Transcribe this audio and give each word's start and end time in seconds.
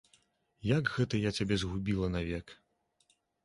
Як 0.69 0.89
гэта 0.95 1.21
я 1.27 1.33
цябе 1.39 1.55
згубіла 1.67 2.11
навек? 2.17 2.59